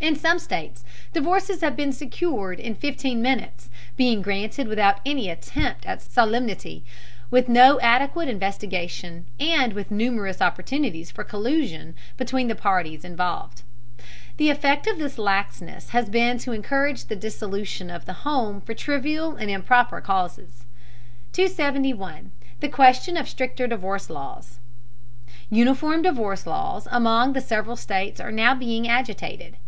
In 0.00 0.16
some 0.16 0.38
states 0.38 0.82
divorces 1.12 1.60
have 1.60 1.76
been 1.76 1.92
secured 1.92 2.58
in 2.58 2.74
fifteen 2.74 3.22
minutes, 3.22 3.68
being 3.98 4.22
granted 4.22 4.66
without 4.66 4.98
any 5.06 5.28
attempt 5.28 5.84
at 5.84 6.00
solemnity, 6.02 6.82
with 7.30 7.50
no 7.50 7.78
adequate 7.80 8.26
investigation, 8.26 9.26
and 9.38 9.74
with 9.74 9.90
numerous 9.90 10.40
opportunities 10.40 11.12
for 11.12 11.22
collusion 11.22 11.94
between 12.16 12.48
the 12.48 12.54
parties 12.56 13.04
involved. 13.04 13.62
The 14.38 14.48
effect 14.48 14.86
of 14.86 14.98
this 14.98 15.18
laxness 15.18 15.90
has 15.90 16.08
been 16.08 16.38
to 16.38 16.52
encourage 16.52 17.04
the 17.04 17.14
dissolution 17.14 17.90
of 17.90 18.06
the 18.06 18.14
home 18.24 18.62
for 18.62 18.74
trivial 18.74 19.36
and 19.36 19.50
improper 19.50 20.00
causes. 20.00 20.64
271. 21.34 22.32
THE 22.58 22.68
QUESTION 22.68 23.16
OF 23.18 23.28
STRICTER 23.28 23.68
DIVORCE 23.68 24.08
LAWS. 24.10 24.58
Uniform 25.50 26.02
divorce 26.02 26.46
laws 26.46 26.88
among 26.90 27.34
the 27.34 27.40
several 27.42 27.76
states 27.76 28.18
are 28.18 28.32
now 28.32 28.54
being 28.54 28.88
agitated. 28.88 29.56